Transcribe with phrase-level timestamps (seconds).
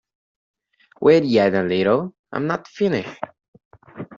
[0.99, 2.15] Wait yet a little.
[2.31, 3.21] I am not finished.